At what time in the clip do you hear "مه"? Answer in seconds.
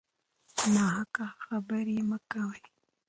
2.09-2.17